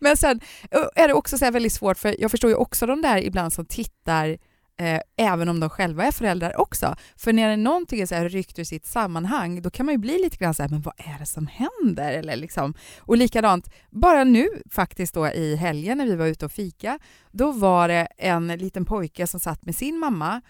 [0.00, 0.40] Men sen
[0.94, 3.66] är det också så väldigt svårt för jag förstår ju också de där ibland som
[3.66, 4.36] tittar
[4.80, 6.96] Eh, även om de själva är föräldrar också.
[7.16, 10.18] För när någonting är så här ryckt ur sitt sammanhang, då kan man ju bli
[10.22, 12.12] lite grann så här, men vad är det som händer?
[12.12, 16.52] Eller liksom, och likadant, bara nu faktiskt då i helgen när vi var ute och
[16.52, 16.98] fika,
[17.30, 20.40] då var det en liten pojke som satt med sin mamma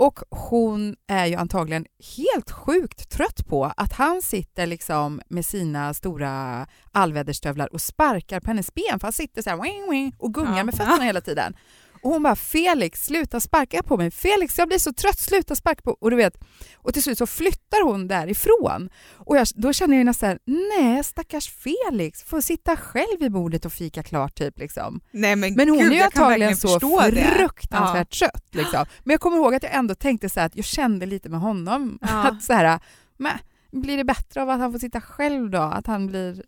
[0.00, 5.94] och hon är ju antagligen helt sjukt trött på att han sitter liksom med sina
[5.94, 10.74] stora allväderstövlar och sparkar på hennes ben, för han sitter så här och gungar med
[10.74, 11.54] fötterna hela tiden.
[12.02, 14.10] Och hon bara “Felix, sluta sparka på mig.
[14.10, 16.34] Felix, jag blir så trött, sluta sparka på...” och du vet,
[16.74, 18.90] Och till slut så flyttar hon därifrån.
[19.16, 20.38] Och jag, då känner jag nästan
[20.78, 24.58] “Nej, stackars Felix, får sitta själv vid bordet och fika klart” typ.
[24.58, 25.00] Liksom.
[25.10, 27.24] Nej, men, Men hon gud, är ju antagligen så förstå det.
[27.36, 28.46] fruktansvärt trött.
[28.50, 28.86] Liksom.
[29.04, 31.98] Men jag kommer ihåg att jag ändå tänkte så att jag kände lite med honom.
[32.00, 32.28] Ja.
[32.28, 32.80] Att så här,
[33.16, 33.32] men,
[33.72, 35.58] blir det bättre av att han får sitta själv då?
[35.60, 36.42] Att han blir...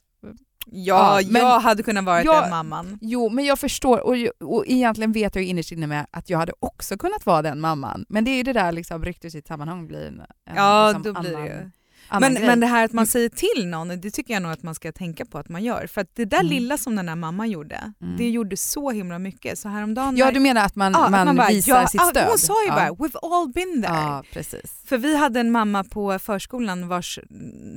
[0.66, 2.98] Ja, Ja, jag hade kunnat vara den mamman.
[3.00, 6.52] Jo, men jag förstår och, och egentligen vet jag innerst inne med att jag hade
[6.60, 8.04] också kunnat vara den mamman.
[8.08, 10.22] Men det är ju det där liksom ryckt ur sitt sammanhang blir en,
[10.56, 11.72] Ja, liksom då blir annan
[12.20, 14.74] Men, men det här att man säger till någon, det tycker jag nog att man
[14.74, 15.86] ska tänka på att man gör.
[15.86, 16.50] För att det där Mm.
[16.50, 18.16] lilla som den där mamman gjorde, Mm.
[18.16, 19.58] det gjorde så himla mycket.
[19.58, 22.04] Så häromdagen Ja, du menar att man, Ja, att man, bara, visar ja, sitt ah,
[22.10, 22.26] stöd?
[22.28, 22.74] Hon sa ju ja.
[22.74, 23.94] bara “we've all been there”.
[23.94, 24.82] Ja, precis.
[24.84, 27.18] För vi hade en mamma på förskolan vars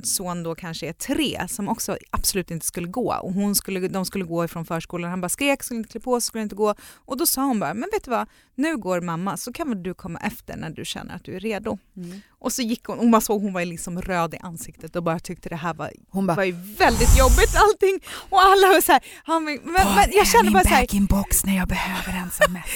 [0.02, 3.14] son då kanske är tre som också absolut inte skulle gå.
[3.22, 5.10] Och hon skulle, de skulle gå ifrån förskolan.
[5.10, 6.74] Han bara skrek, skulle inte klä på sig, skulle inte gå.
[6.94, 9.82] Och då sa hon bara, men vet du vad, nu går mamma så kan väl
[9.82, 11.78] du komma efter när du känner att du är redo.
[11.96, 12.20] Mm.
[12.38, 15.18] Och så gick hon och man såg hon var liksom röd i ansiktet och bara
[15.18, 18.00] tyckte det här var, Hon var bara ju väldigt jobbigt allting.
[18.30, 21.56] Och alla var så här, han, men, men jag kände bara så här, bag-in-box när
[21.56, 22.68] jag behöver den som mest?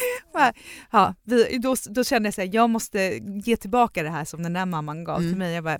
[0.92, 4.42] ja, vi, då, då kände jag så här, jag måste ge tillbaka det här som
[4.42, 5.31] den där mamman gav Mm.
[5.31, 5.55] till mig.
[5.55, 5.79] Jag bara,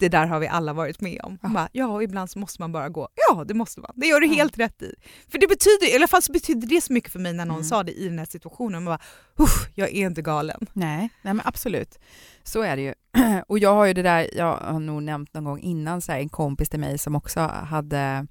[0.00, 1.38] det där har vi alla varit med om.
[1.42, 1.48] Ja.
[1.48, 3.08] Bara, ja, ibland så måste man bara gå.
[3.28, 3.90] Ja, det måste man.
[3.94, 4.32] Det gör du Ja.
[4.34, 4.94] helt rätt i.
[5.28, 7.56] För det betyder, i alla fall så betyder det så mycket för mig när någon
[7.56, 7.64] Mm.
[7.68, 8.84] sa det i den här situationen.
[8.84, 10.66] Man bara, "Uff, jag är inte galen.
[10.72, 11.98] Nej, nej men absolut.
[12.42, 12.94] Så är det ju.
[13.48, 16.18] Och jag har ju det där, jag har nog nämnt någon gång innan, så här,
[16.18, 18.26] en kompis till mig som också hade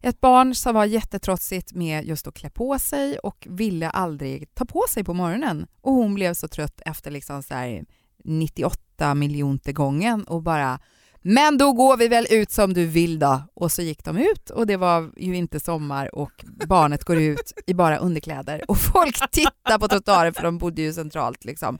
[0.00, 4.64] ett barn som var jättetrotsigt med just att klä på sig och ville aldrig ta
[4.64, 5.66] på sig på morgonen.
[5.80, 7.84] Och hon blev så trött efter liksom så här
[8.24, 8.81] 98
[9.14, 10.78] miljonte gången och bara
[11.24, 13.42] men då går vi väl ut som du vill då.
[13.54, 17.52] Och så gick de ut och det var ju inte sommar och barnet går ut
[17.66, 21.78] i bara underkläder och folk tittar på trottoaren för de bodde ju centralt liksom.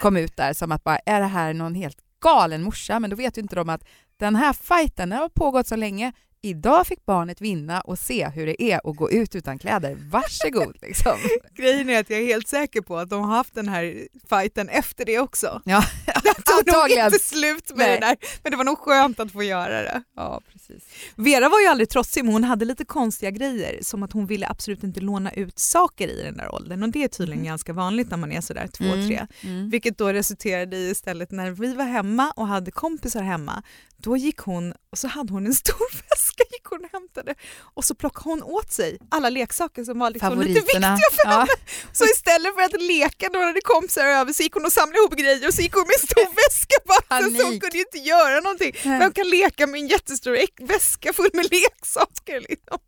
[0.00, 3.00] Kom ut där som att bara, är det här någon helt galen morsa?
[3.00, 3.84] Men då vet ju inte de att
[4.16, 6.12] den här fighten den har pågått så länge.
[6.44, 9.96] Idag fick barnet vinna och se hur det är att gå ut utan kläder.
[10.10, 11.18] Varsågod liksom.
[11.56, 14.68] Grejen är att jag är helt säker på att de har haft den här fighten
[14.68, 15.62] efter det också.
[15.64, 15.84] Ja,
[16.22, 18.00] Det tog nog inte slut med Nej.
[18.00, 20.02] det där, men det var nog skönt att få göra det.
[20.16, 20.40] Ja,
[20.74, 20.88] precis.
[21.16, 24.46] Vera var ju aldrig trotsig men hon hade lite konstiga grejer som att hon ville
[24.48, 27.46] absolut inte låna ut saker i den där åldern och det är tydligen Mhm.
[27.46, 29.26] ganska vanligt när man är sådär två, Mm, tre.
[29.42, 29.70] mm.
[29.70, 33.62] Vilket då resulterade i istället när vi var hemma och hade kompisar hemma,
[33.96, 37.84] då gick hon och så hade hon en stor väska gick hon och hämtade och
[37.84, 40.80] så plockade hon åt sig alla leksaker som var liksom lite viktiga
[41.12, 41.30] för Ja.
[41.30, 41.46] henne.
[41.92, 45.14] Så istället för att leka när det kompisar över så gick hon och samlade ihop
[45.16, 47.84] grejer och så gick hon med en stor väska på axeln så hon kunde ju
[47.92, 48.72] inte göra någonting.
[48.84, 52.40] Vem kan leka med en jättestor väska full med leksaker?
[52.40, 52.78] Liksom.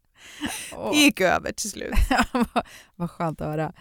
[0.77, 0.91] Åh.
[0.91, 1.95] Det gick över till slut.
[2.97, 3.73] vad skönt att höra.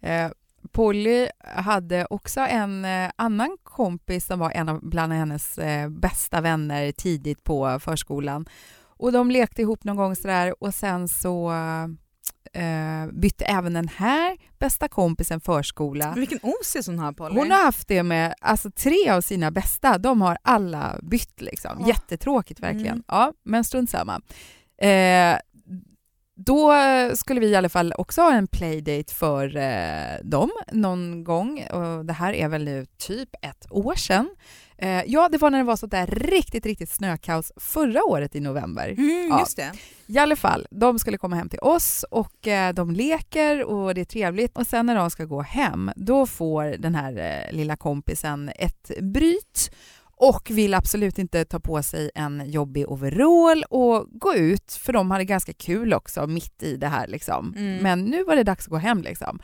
[0.00, 0.30] Eh,
[0.72, 6.40] Polly hade också en eh, annan kompis som var en av bland hennes eh, bästa
[6.40, 8.46] vänner tidigt på förskolan.
[8.96, 11.52] Och de lekte ihop någon gång sådär och sen så
[12.54, 16.12] eh, bytte även den här bästa kompisen förskola.
[16.16, 17.34] Vilken osis hon har Polly.
[17.40, 19.98] Hon har haft det med alltså, tre av sina bästa.
[19.98, 21.40] De har alla bytt.
[21.40, 21.76] Liksom.
[21.80, 21.88] Åh.
[21.88, 22.86] Jättetråkigt verkligen.
[22.86, 23.04] Mm.
[23.08, 24.20] Ja, men strunt samma.
[24.78, 25.38] Eh,
[26.36, 26.72] då
[27.14, 31.64] skulle vi i alla fall också ha en playdate för eh, dem någon gång.
[31.72, 34.28] Och det här är väl nu typ ett år sedan.
[34.78, 38.40] Eh, ja, det var när det var så där riktigt, riktigt snökaos förra året i
[38.40, 38.88] november.
[38.88, 39.40] Mm, Ja.
[39.40, 39.72] just det.
[40.06, 44.00] I alla fall, de skulle komma hem till oss och eh, de leker och det
[44.00, 44.58] är trevligt.
[44.58, 48.90] Och sen när de ska gå hem, då får den här eh, lilla kompisen ett
[49.00, 49.70] bryt
[50.16, 55.10] och vill absolut inte ta på sig en jobbig overall och gå ut, för de
[55.10, 57.06] hade ganska kul också mitt i det här.
[57.06, 57.54] Liksom.
[57.56, 57.82] Mm.
[57.82, 59.02] Men nu var det dags att gå hem.
[59.02, 59.40] Liksom.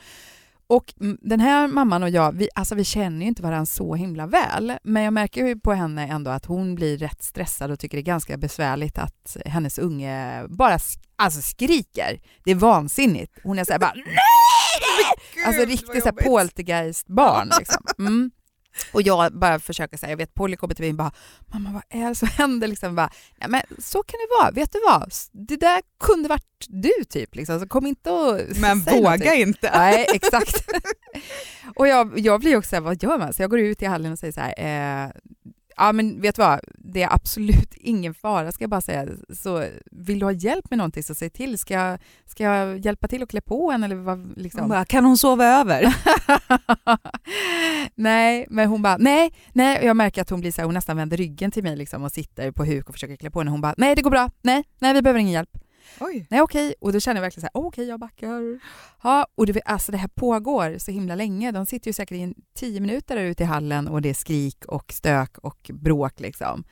[0.67, 4.27] Och den här mamman och jag, vi, alltså vi känner ju inte varandra så himla
[4.27, 7.97] väl, men jag märker ju på henne ändå att hon blir rätt stressad och tycker
[7.97, 12.21] det är ganska besvärligt att hennes unge bara sk- alltså skriker.
[12.43, 13.37] Det är vansinnigt.
[13.43, 14.05] Hon är så här bara nej!
[15.47, 16.25] Alltså riktigt så här jobbigt.
[16.25, 17.49] poltergeist-barn.
[17.59, 17.83] Liksom.
[17.99, 18.31] Mm.
[18.93, 21.11] Och jag bara försöker säga, jag vet Polly kommer till mig och bara
[21.53, 24.71] “mamma vad är det som händer?” liksom bara, Nej, men Så kan det vara, vet
[24.71, 25.13] du vad?
[25.31, 27.35] Det där kunde varit du typ.
[27.35, 27.59] Liksom.
[27.59, 29.71] Så kom inte och Men våga någonting." inte.
[29.73, 30.71] Nej, exakt.
[31.75, 33.33] Och jag, jag blir också såhär, vad gör man?
[33.33, 35.11] Så jag går ut i hallen och säger så här, eh,
[35.77, 39.07] ja men vet du vad, det är absolut ingen fara ska jag bara säga.
[39.29, 41.57] Så vill du ha hjälp med någonting så säg till.
[41.57, 44.61] Ska jag, ska jag hjälpa till att klä på en eller vad liksom?
[44.61, 45.95] Hon bara, kan hon sova över?
[47.95, 50.97] nej, men hon bara, nej, nej, jag märker att hon blir så här, hon nästan
[50.97, 53.51] vänder ryggen till mig liksom och sitter på huk och försöker klä på henne.
[53.51, 55.57] Hon bara, nej det går bra, nej, nej vi behöver ingen hjälp.
[55.99, 56.27] Oj.
[56.29, 58.59] Nej okej, och då känner jag verkligen så här, okej jag backar.
[59.03, 61.51] Ja, och det, alltså det här pågår så himla länge.
[61.51, 64.13] De sitter ju säkert i en tio minuter där ute i hallen och det är
[64.13, 66.63] skrik och stök och bråk liksom.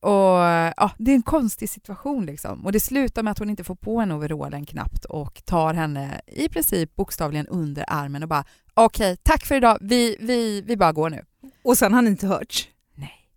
[0.00, 0.38] Och
[0.76, 2.64] ja, Det är en konstig situation liksom.
[2.64, 6.20] Och det slutar med att hon inte får på henne overallen knappt och tar henne
[6.26, 10.92] i princip bokstavligen under armen och bara okej, tack för idag, vi, vi, vi bara
[10.92, 11.24] går nu.
[11.64, 12.68] Och sen har ni inte hört?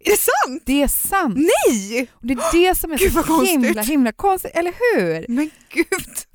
[0.07, 0.63] Är det sant?
[0.65, 1.35] Det är sant.
[1.37, 2.07] Nej!
[2.13, 3.89] Och det är det som är Gud, så himla, konstigt.
[3.89, 5.25] himla konstigt, eller hur?
[5.29, 5.87] Men gud.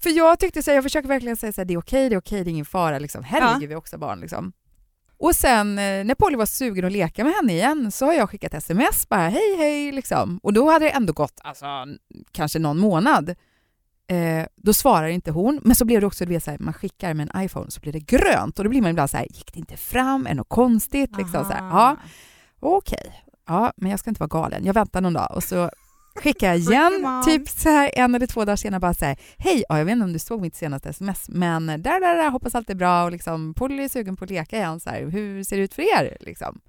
[0.02, 2.14] För jag tyckte så här, jag försöker verkligen säga så här, det är okej, det
[2.14, 3.24] är okej, det är ingen fara liksom.
[3.24, 3.66] Herregud, Ja.
[3.66, 4.52] vi är också barn liksom.
[5.18, 8.30] Och sen eh, när Polly var sugen att leka med henne igen så har jag
[8.30, 10.40] skickat sms bara hej hej liksom.
[10.42, 11.66] Och då hade det ändå gått alltså,
[12.32, 13.34] kanske någon månad.
[14.08, 16.74] Eh, då svarar inte hon, men så blev det också, du vet, så här, man
[16.74, 19.24] skickar med en iPhone så blir det grönt och då blir man ibland så här,
[19.30, 21.16] gick det inte fram, är det något konstigt?
[21.16, 21.96] Liksom, så här, ja,
[22.60, 23.12] okej,
[23.52, 25.70] ja, men jag ska inte vara galen, jag väntar någon dag och så
[26.14, 29.64] skickar jag igen, typ så här en eller två dagar senare bara så här, hej,
[29.68, 32.54] ja, jag vet inte om du såg mitt senaste sms, men där, där, där, hoppas
[32.54, 35.44] allt är bra och liksom, Polly är sugen på att leka igen, så här, hur
[35.44, 36.16] ser det ut för er?
[36.20, 36.60] Liksom.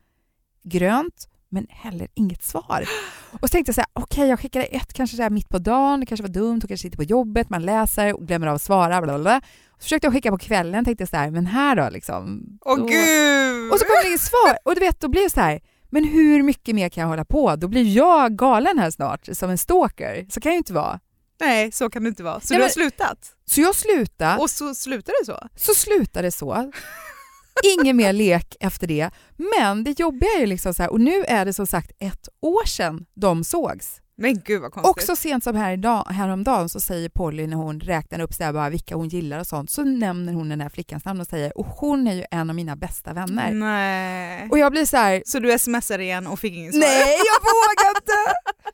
[0.63, 2.85] Grönt, men heller inget svar.
[3.31, 5.57] Och så tänkte jag så här, okej, jag skickade ett kanske så här mitt på
[5.59, 8.55] dagen, det kanske var dumt, hon kanske sitter på jobbet, man läser och glömmer av
[8.55, 9.41] att svara, bla, bla, bla.
[9.77, 12.43] Så försökte jag skicka på kvällen, tänkte jag så här, men här då liksom.
[12.61, 13.71] Åh då- gud!
[13.71, 14.57] och så kommer det inget svar.
[14.65, 15.59] Och du vet, då blir det så här,
[15.93, 17.55] men hur mycket mer kan jag hålla på?
[17.55, 20.25] Då blir jag galen här snart, som en stalker.
[20.29, 20.99] Så kan jag ju inte vara.
[21.41, 22.39] Nej, så kan det inte vara.
[22.39, 23.17] Så Nej, du har men- slutat?
[23.45, 25.47] Så jag slutade, Och så slutar det så?
[25.55, 26.71] så slutade det så.
[27.79, 29.09] Ingen mer lek efter det.
[29.37, 32.29] Men det jobbiga är ju liksom så här, och nu är det som sagt ett
[32.41, 34.01] år sedan de sågs.
[34.15, 34.95] Men gud vad konstigt.
[34.95, 38.53] Och så sent som här idag, häromdagen så säger Polly när hon räknar upp så
[38.53, 41.57] bara vilka hon gillar och sånt, så nämner hon den här flickans namn och säger
[41.57, 43.51] och hon är ju en av mina bästa vänner.
[43.51, 44.47] Nej.
[44.51, 46.79] Och jag blir så här, Så du smsar igen och fick inget svar?
[46.79, 48.33] Nej, jag vågar inte!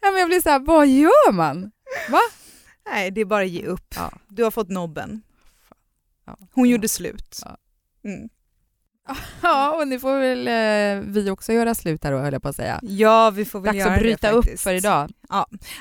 [0.00, 1.70] Ja, men jag blir så här, vad gör man?
[2.10, 2.20] Va?
[2.90, 3.94] Nej, det är bara att ge upp.
[3.96, 4.12] Ja.
[4.28, 5.22] Du har fått nobben.
[6.26, 6.36] Ja.
[6.52, 7.40] Hon gjorde slut.
[7.44, 7.56] Ja.
[8.10, 8.28] Mm.
[9.42, 12.48] Ja, och nu får väl eh, vi också göra slut här då, höll jag på
[12.48, 12.80] att säga.
[12.82, 15.10] Ja, vi får väl Dags göra att bryta det upp för idag.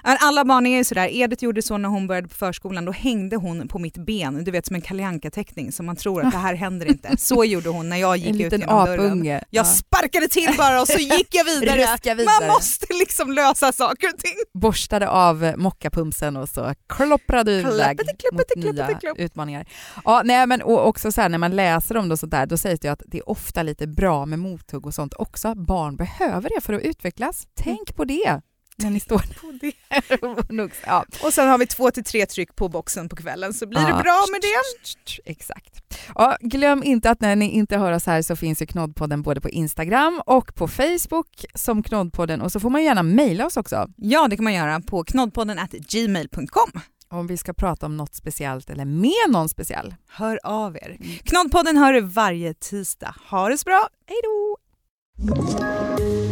[0.03, 1.07] Men Alla barn är ju sådär.
[1.11, 2.85] Edith gjorde så när hon började på förskolan.
[2.85, 6.25] Då hängde hon på mitt ben, du vet som en Kalle teckning så man tror
[6.25, 7.17] att det här händer inte.
[7.17, 8.99] Så gjorde hon när jag gick En ut genom dörren.
[8.99, 9.43] apunge.
[9.49, 11.97] Jag sparkade till bara och så gick jag vidare.
[12.03, 12.25] Vidare.
[12.39, 14.35] Man måste liksom lösa saker och ting.
[14.53, 17.99] Borstade av mockapumsen och så klopprade du iväg
[18.33, 19.17] mot nya klapp.
[19.17, 19.65] utmaningar.
[20.05, 22.57] Ja, nej, men också så här, när man läser om det och sånt där, då
[22.57, 25.55] sägs det ju att det är ofta lite bra med mothugg och sånt också.
[25.55, 27.47] Barn behöver det för att utvecklas.
[27.55, 28.41] Tänk på det
[28.83, 30.61] när ni står På det.
[30.63, 30.71] och.
[30.85, 31.05] Ja.
[31.23, 33.89] Och sen har vi två till tre tryck på boxen på kvällen så blir det
[33.89, 34.01] Ja.
[34.01, 35.31] bra med det.
[35.31, 35.81] Exakt.
[36.15, 39.41] Ja, glöm inte att när ni inte hör oss här så finns ju Knoddpodden både
[39.41, 43.87] på Instagram och på Facebook som Knoddpodden och så får man gärna mejla oss också
[43.97, 46.71] Ja, det kan man göra på knoddpodden at gmail.com.
[47.09, 49.95] om vi ska prata om något speciellt eller med någon speciell.
[50.09, 50.97] Hör av er.
[51.23, 53.15] Knoddpodden hör du varje tisdag.
[53.29, 53.87] Ha det så bra.
[54.07, 54.57] Hej då!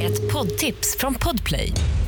[0.05, 1.71] Ett poddtips från Podplay.